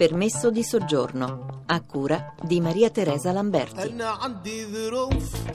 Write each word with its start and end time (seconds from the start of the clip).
Permesso 0.00 0.50
di 0.50 0.62
soggiorno 0.62 1.64
a 1.66 1.82
cura 1.82 2.34
di 2.42 2.58
Maria 2.62 2.88
Teresa 2.88 3.32
Lamberti. 3.32 3.94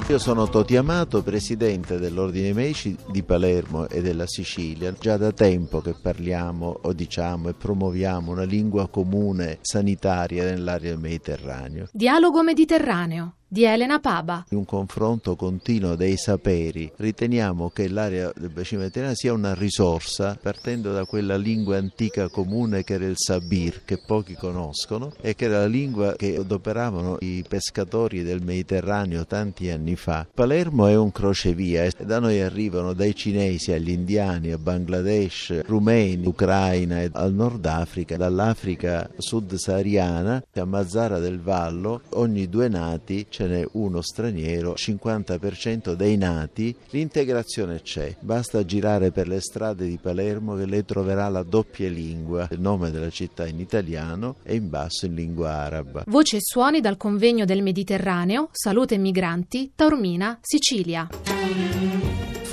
Io 0.08 0.20
sono 0.20 0.48
Toti 0.48 0.76
Amato, 0.76 1.24
presidente 1.24 1.98
dell'Ordine 1.98 2.54
Medici 2.54 2.96
di 3.10 3.24
Palermo 3.24 3.90
e 3.90 4.04
della 4.04 4.28
Sicilia. 4.28 4.94
Già 5.00 5.18
da 5.18 5.32
tempo 5.32 5.82
che 5.82 5.96
parliamo 6.00 6.82
o 6.84 6.94
diciamo 6.94 7.50
e 7.50 7.54
promuoviamo 7.56 8.32
una 8.32 8.44
lingua 8.44 8.88
comune 8.88 9.58
sanitaria 9.62 10.44
nell'area 10.44 10.92
del 10.92 11.00
Mediterraneo. 11.00 11.88
Dialogo 11.92 12.44
Mediterraneo 12.44 13.38
di 13.56 13.64
Elena 13.64 14.00
Paba. 14.00 14.48
Un 14.50 14.66
confronto 14.66 15.38
continuo 15.38 15.96
dei 15.96 16.18
saperi 16.18 16.92
riteniamo 16.98 17.70
che 17.70 17.88
l'area 17.88 18.30
del 18.36 18.50
bacino 18.50 18.82
mediterraneo 18.82 19.16
sia 19.16 19.32
una 19.32 19.54
risorsa 19.54 20.38
partendo 20.42 20.92
da 20.92 21.06
quella 21.06 21.38
lingua 21.38 21.78
antica 21.78 22.28
comune 22.28 22.84
che 22.84 22.96
era 22.96 23.06
il 23.06 23.16
sabir, 23.16 23.84
che 23.86 23.98
pochi 24.06 24.34
conoscono 24.34 25.14
e 25.22 25.36
che 25.36 25.46
era 25.46 25.60
la 25.60 25.68
lingua 25.68 26.18
che 26.18 26.36
adoperavano 26.36 27.20
i 27.22 27.46
pescatori 27.48 28.24
del 28.24 28.44
Mediterraneo 28.44 29.26
tanti 29.26 29.70
anni 29.70 29.96
fa. 29.96 30.28
Palermo 30.34 30.88
è 30.88 30.98
un 30.98 31.14
crocevia 31.14 31.86
e 31.86 31.94
da 32.04 32.20
noi 32.20 32.42
arrivano 32.42 32.92
dai 32.92 33.16
cinesi 33.16 33.72
agli 33.72 33.92
indiani, 33.92 34.52
a 34.52 34.58
Bangladesh, 34.58 35.62
rumeni, 35.66 36.28
Ucraina 36.28 37.04
e 37.04 37.10
al 37.14 37.32
Nord 37.32 37.66
Africa, 37.66 38.18
dall'Africa 38.18 39.10
sud-sahariana 39.18 40.44
a 40.54 40.66
Mazzara 40.66 41.20
del 41.20 41.40
Vallo, 41.40 42.02
ogni 42.16 42.50
due 42.50 42.68
nati 42.68 43.28
ce 43.30 43.44
n'è 43.48 43.68
uno 43.74 44.02
straniero, 44.02 44.74
50% 44.74 45.94
dei 45.94 46.18
nati, 46.18 46.76
l'integrazione 46.90 47.82
c'è, 47.82 48.16
basta 48.20 48.66
girare 48.66 49.12
per 49.12 49.28
le 49.28 49.42
strade 49.42 49.86
di 49.86 49.98
Palermo 50.02 50.56
che 50.56 50.66
lei 50.66 50.86
troverà 50.86 51.28
la 51.30 51.44
doppia 51.44 51.90
lingua, 51.90 52.48
il 52.52 52.60
nome 52.60 52.92
della 52.92 53.10
città 53.10 53.48
in 53.48 53.60
italiano 53.60 54.36
e 54.44 54.56
in 54.56 54.70
basso 54.70 55.06
in 55.06 55.16
lingua 55.16 55.52
araba. 55.52 56.04
Voce 56.08 56.38
e 56.38 56.42
suoni 56.42 56.82
dal 56.82 56.98
convegno 56.98 57.46
del 57.46 57.62
Mediterraneo, 57.62 58.50
Salute 58.52 58.96
e 58.96 58.98
Migranti, 58.98 59.72
Taormina, 59.76 60.38
Sicilia. 60.42 61.35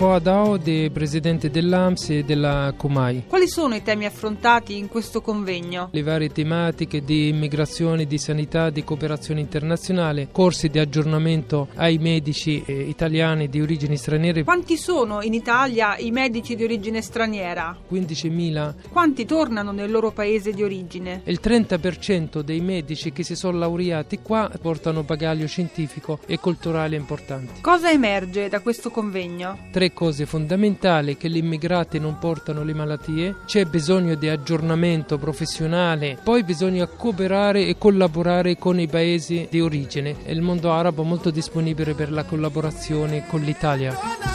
Foadao, 0.02 0.56
de 0.56 0.90
presidente 0.92 1.48
dell'AMS 1.48 2.10
e 2.10 2.24
della 2.24 2.74
Comai. 2.76 3.22
Quali 3.28 3.46
sono 3.46 3.76
i 3.76 3.84
temi 3.84 4.04
affrontati 4.04 4.76
in 4.76 4.88
questo 4.88 5.20
convegno? 5.20 5.90
Le 5.92 6.02
varie 6.02 6.32
tematiche 6.32 7.04
di 7.04 7.28
immigrazione, 7.28 8.04
di 8.04 8.18
sanità, 8.18 8.70
di 8.70 8.82
cooperazione 8.82 9.38
internazionale, 9.38 10.26
corsi 10.32 10.70
di 10.70 10.80
aggiornamento 10.80 11.68
ai 11.76 11.98
medici 11.98 12.64
eh, 12.66 12.72
italiani 12.72 13.48
di 13.48 13.60
origini 13.60 13.96
straniere. 13.96 14.42
Quanti 14.42 14.76
sono 14.76 15.22
in 15.22 15.34
Italia 15.34 15.96
i 15.96 16.10
medici 16.10 16.56
di 16.56 16.64
origine 16.64 17.00
straniera? 17.00 17.78
15.000. 17.88 18.74
Quanti 18.90 19.24
tornano 19.24 19.70
nel 19.70 19.92
loro 19.92 20.10
paese 20.10 20.50
di 20.50 20.64
origine? 20.64 21.20
Il 21.26 21.38
30% 21.40 22.40
dei 22.40 22.60
medici 22.60 23.12
che 23.12 23.22
si 23.22 23.36
sono 23.36 23.56
laureati 23.56 24.18
qua 24.20 24.50
portano 24.60 25.04
bagaglio 25.04 25.46
scientifico 25.46 26.18
e 26.26 26.40
culturale 26.40 26.96
importante. 26.96 27.60
Cosa 27.60 27.88
emerge 27.88 28.48
da 28.48 28.58
questo 28.58 28.90
convegno? 28.90 29.68
Tre 29.70 29.90
cose 29.92 30.26
fondamentali 30.26 31.16
che 31.16 31.28
gli 31.28 31.36
immigrati 31.36 31.98
non 31.98 32.18
portano 32.18 32.62
le 32.62 32.74
malattie, 32.74 33.36
c'è 33.46 33.64
bisogno 33.64 34.14
di 34.14 34.28
aggiornamento 34.28 35.18
professionale, 35.18 36.18
poi 36.22 36.42
bisogna 36.44 36.86
cooperare 36.86 37.66
e 37.66 37.76
collaborare 37.78 38.56
con 38.56 38.78
i 38.80 38.86
paesi 38.86 39.46
di 39.50 39.60
origine. 39.60 40.16
Il 40.26 40.42
mondo 40.42 40.72
arabo 40.72 41.02
è 41.02 41.06
molto 41.06 41.30
disponibile 41.30 41.94
per 41.94 42.10
la 42.10 42.24
collaborazione 42.24 43.26
con 43.26 43.40
l'Italia. 43.40 44.31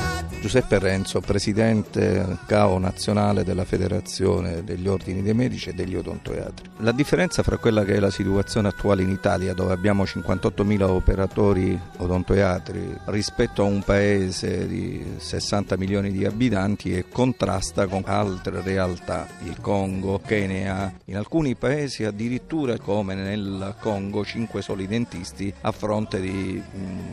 Giuseppe 0.48 0.80
Renzo, 0.80 1.20
presidente 1.20 2.38
CAO 2.46 2.78
nazionale 2.78 3.44
della 3.44 3.66
Federazione 3.66 4.64
degli 4.64 4.88
Ordini 4.88 5.22
dei 5.22 5.34
Medici 5.34 5.72
e 5.72 5.74
degli 5.74 5.94
Odontoiatri. 5.94 6.70
La 6.78 6.94
differenza 6.94 7.44
fra 7.44 7.58
quella 7.58 7.84
che 7.84 7.96
è 7.96 8.00
la 8.00 8.10
situazione 8.10 8.70
attuale 8.70 9.02
in 9.02 9.10
Italia, 9.10 9.54
dove 9.54 9.74
abbiamo 9.74 10.04
58.000 10.04 10.84
operatori 10.84 11.78
odontoiatri, 11.98 12.98
rispetto 13.08 13.62
a 13.62 13.66
un 13.66 13.84
paese 13.84 14.70
di 14.70 15.16
60 15.18 15.76
milioni 15.76 16.14
di 16.14 16.24
abitanti 16.24 16.96
e 16.96 17.10
contrasta 17.10 17.86
con 17.88 18.04
altre 18.06 18.62
realtà, 18.62 19.28
il 19.44 19.60
Congo, 19.60 20.22
Kenya, 20.26 20.94
in 21.06 21.18
alcuni 21.18 21.56
paesi 21.56 22.06
addirittura 22.06 22.78
come 22.78 23.16
nel 23.16 23.76
Congo 23.82 24.24
5 24.24 24.62
soli 24.62 24.88
dentisti 24.88 25.54
a 25.60 25.74
fronte 25.74 26.22
di 26.22 26.64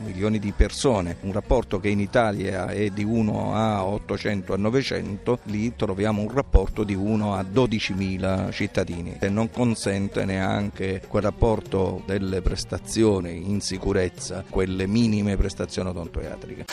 milioni 0.04 0.38
di 0.38 0.52
persone, 0.52 1.16
un 1.22 1.32
rapporto 1.32 1.80
che 1.80 1.88
in 1.88 1.98
Italia 1.98 2.68
è 2.68 2.90
di 2.90 3.02
1 3.02 3.22
a 3.30 3.84
800 3.84 4.54
a 4.54 4.56
900, 4.56 5.38
lì 5.44 5.74
troviamo 5.76 6.22
un 6.22 6.32
rapporto 6.32 6.84
di 6.84 6.94
1 6.94 7.34
a 7.34 7.40
12.000 7.42 8.50
cittadini 8.52 9.16
e 9.18 9.28
non 9.28 9.50
consente 9.50 10.24
neanche 10.24 11.02
quel 11.08 11.22
rapporto 11.22 12.02
delle 12.06 12.42
prestazioni 12.42 13.50
in 13.50 13.60
sicurezza, 13.60 14.44
quelle 14.48 14.86
minime 14.86 15.36
prestazioni 15.36 15.88
odontoiatriche. 15.90 16.64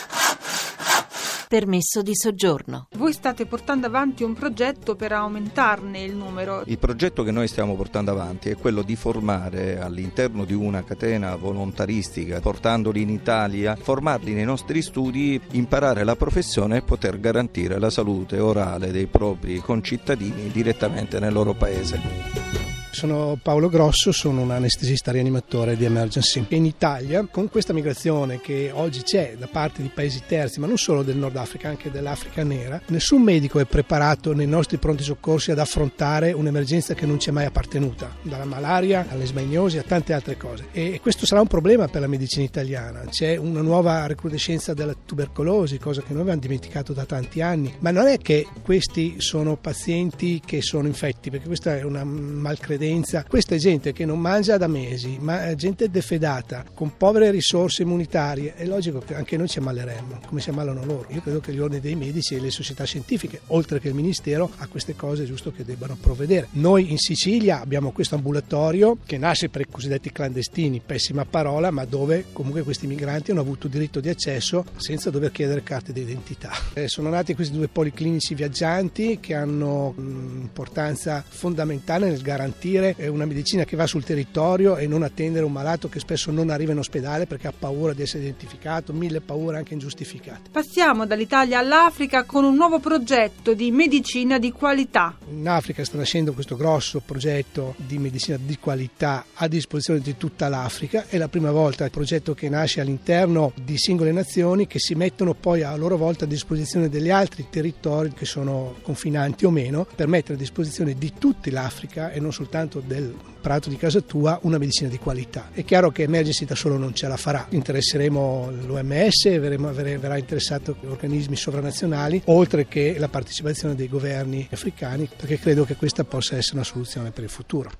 Permesso 1.52 2.00
di 2.00 2.14
soggiorno. 2.14 2.86
Voi 2.96 3.12
state 3.12 3.44
portando 3.44 3.86
avanti 3.86 4.22
un 4.22 4.32
progetto 4.32 4.96
per 4.96 5.12
aumentarne 5.12 6.00
il 6.00 6.16
numero. 6.16 6.62
Il 6.64 6.78
progetto 6.78 7.22
che 7.22 7.30
noi 7.30 7.46
stiamo 7.46 7.76
portando 7.76 8.10
avanti 8.10 8.48
è 8.48 8.56
quello 8.56 8.80
di 8.80 8.96
formare 8.96 9.78
all'interno 9.78 10.46
di 10.46 10.54
una 10.54 10.82
catena 10.82 11.36
volontaristica, 11.36 12.40
portandoli 12.40 13.02
in 13.02 13.10
Italia, 13.10 13.76
formarli 13.76 14.32
nei 14.32 14.46
nostri 14.46 14.80
studi, 14.80 15.38
imparare 15.50 16.04
la 16.04 16.16
professione 16.16 16.78
e 16.78 16.82
poter 16.82 17.20
garantire 17.20 17.78
la 17.78 17.90
salute 17.90 18.38
orale 18.38 18.90
dei 18.90 19.04
propri 19.04 19.58
concittadini 19.58 20.48
direttamente 20.48 21.20
nel 21.20 21.34
loro 21.34 21.52
paese. 21.52 22.71
Sono 22.92 23.38
Paolo 23.42 23.70
Grosso, 23.70 24.12
sono 24.12 24.42
un 24.42 24.50
anestesista 24.50 25.10
rianimatore 25.10 25.76
di 25.76 25.86
emergency. 25.86 26.44
In 26.48 26.66
Italia, 26.66 27.26
con 27.28 27.48
questa 27.48 27.72
migrazione 27.72 28.38
che 28.38 28.70
oggi 28.70 29.00
c'è 29.00 29.34
da 29.38 29.48
parte 29.50 29.80
di 29.80 29.90
paesi 29.92 30.22
terzi, 30.26 30.60
ma 30.60 30.66
non 30.66 30.76
solo 30.76 31.02
del 31.02 31.16
Nord 31.16 31.36
Africa, 31.36 31.70
anche 31.70 31.90
dell'Africa 31.90 32.44
nera, 32.44 32.80
nessun 32.88 33.22
medico 33.22 33.58
è 33.58 33.64
preparato 33.64 34.34
nei 34.34 34.46
nostri 34.46 34.76
pronti 34.76 35.02
soccorsi 35.04 35.50
ad 35.50 35.58
affrontare 35.58 36.32
un'emergenza 36.32 36.92
che 36.92 37.06
non 37.06 37.18
ci 37.18 37.30
è 37.30 37.32
mai 37.32 37.46
appartenuta, 37.46 38.14
dalla 38.20 38.44
malaria 38.44 39.06
all'esmagniosi 39.08 39.78
a 39.78 39.82
tante 39.82 40.12
altre 40.12 40.36
cose. 40.36 40.66
E 40.72 41.00
questo 41.00 41.24
sarà 41.24 41.40
un 41.40 41.48
problema 41.48 41.88
per 41.88 42.02
la 42.02 42.08
medicina 42.08 42.44
italiana. 42.44 43.06
C'è 43.08 43.36
una 43.36 43.62
nuova 43.62 44.06
recrudescenza 44.06 44.74
della 44.74 44.94
tubercolosi, 44.94 45.78
cosa 45.78 46.02
che 46.02 46.12
noi 46.12 46.20
abbiamo 46.20 46.40
dimenticato 46.40 46.92
da 46.92 47.06
tanti 47.06 47.40
anni, 47.40 47.74
ma 47.78 47.90
non 47.90 48.06
è 48.06 48.18
che 48.18 48.46
questi 48.60 49.14
sono 49.18 49.56
pazienti 49.56 50.42
che 50.44 50.60
sono 50.60 50.86
infetti, 50.86 51.30
perché 51.30 51.46
questa 51.46 51.78
è 51.78 51.82
una 51.82 52.04
malcredenza 52.04 52.80
credenza. 52.82 53.24
Questa 53.28 53.54
è 53.54 53.58
gente 53.58 53.92
che 53.92 54.04
non 54.04 54.18
mangia 54.18 54.56
da 54.56 54.66
mesi, 54.66 55.16
ma 55.20 55.54
gente 55.54 55.88
defedata, 55.88 56.64
con 56.74 56.96
povere 56.96 57.30
risorse 57.30 57.82
immunitarie. 57.82 58.54
È 58.56 58.64
logico 58.66 58.98
che 58.98 59.14
anche 59.14 59.36
noi 59.36 59.48
ci 59.48 59.58
ammaleremmo, 59.58 60.20
come 60.26 60.40
si 60.40 60.50
ammalano 60.50 60.84
loro. 60.84 61.06
Io 61.10 61.20
credo 61.20 61.38
che 61.38 61.52
gli 61.52 61.60
ordini 61.60 61.80
dei 61.80 61.94
medici 61.94 62.34
e 62.34 62.40
le 62.40 62.50
società 62.50 62.84
scientifiche, 62.84 63.42
oltre 63.48 63.78
che 63.78 63.88
il 63.88 63.94
Ministero, 63.94 64.50
a 64.56 64.66
queste 64.66 64.96
cose 64.96 65.22
è 65.22 65.26
giusto 65.26 65.52
che 65.52 65.64
debbano 65.64 65.96
provvedere. 66.00 66.48
Noi 66.52 66.90
in 66.90 66.98
Sicilia 66.98 67.60
abbiamo 67.60 67.92
questo 67.92 68.16
ambulatorio 68.16 68.98
che 69.06 69.16
nasce 69.16 69.48
per 69.48 69.60
i 69.60 69.66
cosiddetti 69.70 70.10
clandestini, 70.10 70.82
pessima 70.84 71.24
parola, 71.24 71.70
ma 71.70 71.84
dove 71.84 72.26
comunque 72.32 72.62
questi 72.62 72.88
migranti 72.88 73.30
hanno 73.30 73.40
avuto 73.40 73.68
diritto 73.68 74.00
di 74.00 74.08
accesso 74.08 74.64
senza 74.76 75.10
dover 75.10 75.30
chiedere 75.30 75.62
carte 75.62 75.92
d'identità. 75.92 76.50
Eh, 76.74 76.88
sono 76.88 77.10
nati 77.10 77.34
questi 77.34 77.54
due 77.54 77.68
policlinici 77.68 78.34
viaggianti 78.34 79.20
che 79.20 79.34
hanno 79.34 79.94
un'importanza 79.96 81.22
fondamentale 81.26 82.08
nel 82.08 82.20
garantire 82.20 82.71
garantire 82.72 83.08
una 83.08 83.26
medicina 83.26 83.64
che 83.64 83.76
va 83.76 83.86
sul 83.86 84.04
territorio 84.04 84.76
e 84.76 84.86
non 84.86 85.02
attendere 85.02 85.44
un 85.44 85.52
malato 85.52 85.88
che 85.88 85.98
spesso 85.98 86.30
non 86.30 86.50
arriva 86.50 86.72
in 86.72 86.78
ospedale 86.78 87.26
perché 87.26 87.48
ha 87.48 87.52
paura 87.56 87.92
di 87.92 88.02
essere 88.02 88.22
identificato, 88.22 88.92
mille 88.92 89.20
paure 89.20 89.58
anche 89.58 89.74
ingiustificate. 89.74 90.50
Passiamo 90.50 91.06
dall'Italia 91.06 91.58
all'Africa 91.58 92.24
con 92.24 92.44
un 92.44 92.54
nuovo 92.54 92.78
progetto 92.78 93.54
di 93.54 93.70
medicina 93.70 94.38
di 94.38 94.52
qualità. 94.52 95.16
In 95.30 95.48
Africa 95.48 95.84
sta 95.84 95.96
nascendo 95.96 96.32
questo 96.32 96.56
grosso 96.56 97.02
progetto 97.04 97.74
di 97.76 97.98
medicina 97.98 98.38
di 98.40 98.58
qualità 98.58 99.26
a 99.34 99.48
disposizione 99.48 100.00
di 100.00 100.16
tutta 100.16 100.48
l'Africa. 100.48 101.06
È 101.08 101.18
la 101.18 101.28
prima 101.28 101.50
volta 101.50 101.84
il 101.84 101.90
progetto 101.90 102.34
che 102.34 102.48
nasce 102.48 102.80
all'interno 102.80 103.52
di 103.62 103.76
singole 103.76 104.12
nazioni 104.12 104.66
che 104.66 104.78
si 104.78 104.94
mettono 104.94 105.34
poi 105.34 105.62
a 105.62 105.74
loro 105.76 105.96
volta 105.96 106.24
a 106.24 106.28
disposizione 106.28 106.88
degli 106.88 107.10
altri 107.10 107.46
territori 107.50 108.12
che 108.12 108.24
sono 108.24 108.76
confinanti 108.82 109.44
o 109.44 109.50
meno 109.50 109.86
per 109.94 110.06
mettere 110.06 110.34
a 110.34 110.38
disposizione 110.38 110.94
di 110.94 111.12
tutta 111.18 111.42
l'Africa 111.50 112.12
e 112.12 112.20
non 112.20 112.32
soltanto 112.32 112.61
soltanto 112.62 112.82
del 112.84 113.14
prato 113.40 113.68
di 113.68 113.76
casa 113.76 114.00
tua 114.00 114.38
una 114.42 114.58
medicina 114.58 114.88
di 114.88 114.98
qualità. 114.98 115.48
È 115.52 115.64
chiaro 115.64 115.90
che 115.90 116.02
Emergency 116.02 116.44
da 116.44 116.54
solo 116.54 116.76
non 116.76 116.94
ce 116.94 117.08
la 117.08 117.16
farà, 117.16 117.46
interesseremo 117.50 118.52
l'OMS, 118.66 119.38
verremo, 119.38 119.72
verrà 119.72 120.16
interessato 120.16 120.76
organismi 120.86 121.36
sovranazionali, 121.36 122.22
oltre 122.26 122.66
che 122.66 122.96
la 122.98 123.08
partecipazione 123.08 123.74
dei 123.74 123.88
governi 123.88 124.46
africani, 124.50 125.08
perché 125.14 125.38
credo 125.38 125.64
che 125.64 125.74
questa 125.74 126.04
possa 126.04 126.36
essere 126.36 126.56
una 126.56 126.64
soluzione 126.64 127.10
per 127.10 127.24
il 127.24 127.30
futuro. 127.30 127.70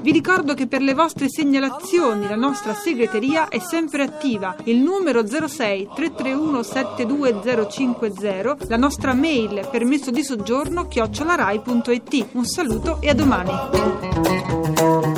Vi 0.00 0.12
ricordo 0.12 0.54
che 0.54 0.66
per 0.66 0.82
le 0.82 0.94
vostre 0.94 1.28
segnalazioni 1.28 2.28
la 2.28 2.36
nostra 2.36 2.74
segreteria 2.74 3.48
è 3.48 3.58
sempre 3.58 4.02
attiva. 4.02 4.54
Il 4.64 4.78
numero 4.78 5.26
06 5.26 5.88
331 5.94 6.62
72050, 6.62 8.56
la 8.68 8.76
nostra 8.76 9.14
mail 9.14 9.66
permesso 9.70 10.10
di 10.10 10.22
soggiorno 10.22 10.86
chiocciolarai.it. 10.86 12.26
Un 12.32 12.44
saluto 12.44 12.98
e 13.00 13.08
a 13.08 13.14
domani. 13.14 15.15